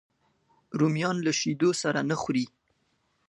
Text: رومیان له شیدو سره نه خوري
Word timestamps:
رومیان 0.79 1.17
له 1.25 1.31
شیدو 1.39 1.69
سره 1.81 1.99
نه 2.09 2.15
خوري 2.21 2.45